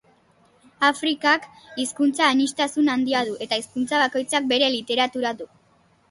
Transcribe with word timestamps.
Afrikak 0.85 1.43
hizkuntza-aniztasun 1.83 2.89
handia 2.93 3.21
du 3.27 3.35
eta 3.47 3.59
hizkuntza 3.61 3.99
bakoitzak 4.05 4.47
bere 4.55 4.71
literatura 4.77 5.35
du. 5.43 5.49